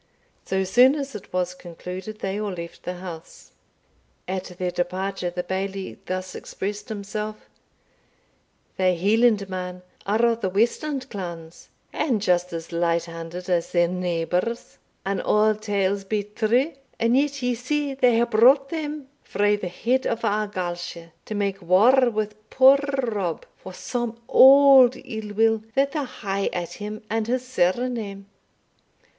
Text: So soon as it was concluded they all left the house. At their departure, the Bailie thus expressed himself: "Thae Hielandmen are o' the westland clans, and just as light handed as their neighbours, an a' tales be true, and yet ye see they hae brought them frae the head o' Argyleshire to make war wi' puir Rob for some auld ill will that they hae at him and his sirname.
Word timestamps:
So 0.45 0.63
soon 0.63 0.95
as 0.95 1.13
it 1.13 1.31
was 1.31 1.53
concluded 1.53 2.21
they 2.21 2.41
all 2.41 2.53
left 2.53 2.81
the 2.81 2.95
house. 2.95 3.51
At 4.27 4.45
their 4.45 4.71
departure, 4.71 5.29
the 5.29 5.43
Bailie 5.43 5.99
thus 6.07 6.33
expressed 6.33 6.89
himself: 6.89 7.47
"Thae 8.77 8.95
Hielandmen 8.97 9.83
are 10.07 10.25
o' 10.25 10.33
the 10.33 10.49
westland 10.49 11.07
clans, 11.11 11.69
and 11.93 12.19
just 12.19 12.51
as 12.51 12.71
light 12.71 13.05
handed 13.05 13.47
as 13.47 13.73
their 13.73 13.87
neighbours, 13.87 14.79
an 15.05 15.21
a' 15.23 15.53
tales 15.53 16.03
be 16.03 16.23
true, 16.23 16.73
and 16.99 17.15
yet 17.15 17.43
ye 17.43 17.53
see 17.53 17.93
they 17.93 18.15
hae 18.17 18.23
brought 18.23 18.69
them 18.69 19.07
frae 19.23 19.55
the 19.55 19.67
head 19.67 20.07
o' 20.07 20.15
Argyleshire 20.15 21.11
to 21.25 21.35
make 21.35 21.61
war 21.61 22.09
wi' 22.09 22.29
puir 22.49 22.79
Rob 23.03 23.45
for 23.55 23.71
some 23.71 24.19
auld 24.27 24.95
ill 24.97 25.35
will 25.35 25.61
that 25.75 25.91
they 25.91 26.05
hae 26.05 26.49
at 26.49 26.73
him 26.81 27.03
and 27.07 27.27
his 27.27 27.43
sirname. 27.47 28.25